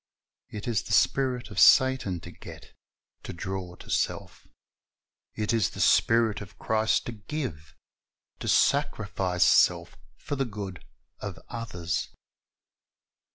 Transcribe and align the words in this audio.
It 0.49 0.67
is 0.67 0.81
the 0.81 0.93
spirit 0.93 1.51
of 1.51 1.59
Satan 1.59 2.21
to 2.21 2.31
get, 2.31 2.73
to 3.21 3.33
draw 3.33 3.75
to 3.75 3.91
self 3.91 4.47
It 5.35 5.53
is 5.53 5.69
the 5.69 5.79
spirit 5.79 6.41
of 6.41 6.57
Christ 6.57 7.05
to 7.05 7.11
give, 7.11 7.75
to 8.39 8.47
sacrifice 8.47 9.45
self 9.45 9.95
for 10.17 10.35
the 10.35 10.45
good 10.45 10.83
of 11.19 11.37
others. 11.49 12.09